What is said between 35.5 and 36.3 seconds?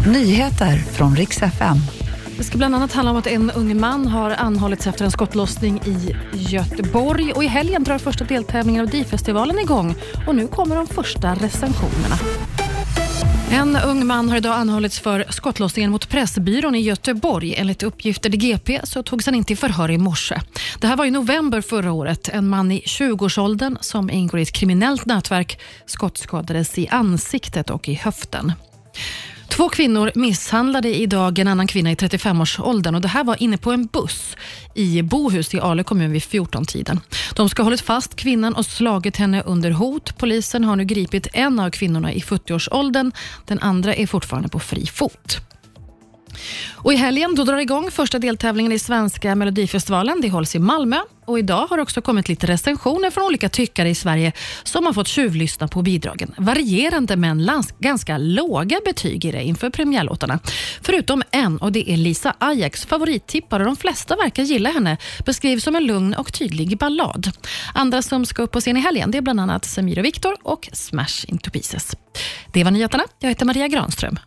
i Ale kommun vid